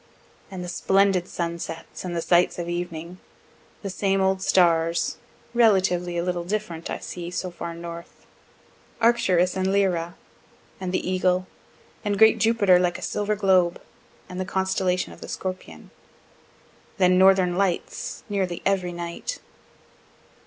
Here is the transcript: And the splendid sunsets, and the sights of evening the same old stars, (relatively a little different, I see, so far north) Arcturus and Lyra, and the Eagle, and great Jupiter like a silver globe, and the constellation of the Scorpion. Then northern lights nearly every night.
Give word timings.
And 0.49 0.63
the 0.63 0.67
splendid 0.67 1.27
sunsets, 1.27 2.03
and 2.03 2.15
the 2.15 2.23
sights 2.23 2.57
of 2.57 2.67
evening 2.67 3.19
the 3.83 3.89
same 3.91 4.19
old 4.19 4.41
stars, 4.41 5.17
(relatively 5.53 6.17
a 6.17 6.23
little 6.23 6.43
different, 6.43 6.89
I 6.89 6.97
see, 6.97 7.29
so 7.29 7.51
far 7.51 7.75
north) 7.75 8.25
Arcturus 8.99 9.55
and 9.55 9.71
Lyra, 9.71 10.15
and 10.79 10.91
the 10.91 11.07
Eagle, 11.07 11.45
and 12.03 12.17
great 12.17 12.39
Jupiter 12.39 12.79
like 12.79 12.97
a 12.97 13.03
silver 13.03 13.35
globe, 13.35 13.79
and 14.27 14.39
the 14.39 14.43
constellation 14.43 15.13
of 15.13 15.21
the 15.21 15.27
Scorpion. 15.27 15.91
Then 16.97 17.19
northern 17.19 17.55
lights 17.55 18.23
nearly 18.27 18.63
every 18.65 18.93
night. 18.93 19.37